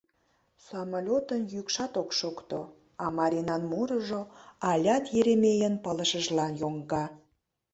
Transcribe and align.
Самолётын 0.67 1.41
йӱкшат 1.53 1.93
ок 2.01 2.09
шокто, 2.19 2.59
а 3.03 3.05
Маринан 3.17 3.63
мурыжо 3.71 4.21
алят 4.71 5.05
Еремейын 5.19 5.75
пылышыжлан 5.83 6.51
йоҥга: 6.61 7.05